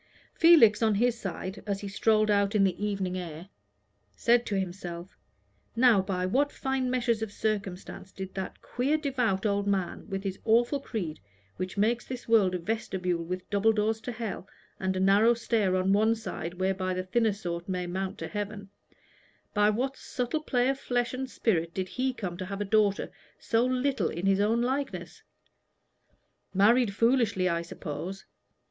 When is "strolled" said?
1.87-2.31